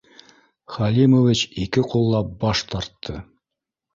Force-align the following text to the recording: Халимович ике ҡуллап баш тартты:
Халимович 0.75 1.43
ике 1.65 1.83
ҡуллап 1.91 2.33
баш 2.45 2.63
тартты: 2.73 3.21